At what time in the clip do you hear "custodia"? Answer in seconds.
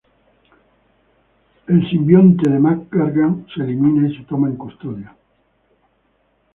4.55-5.15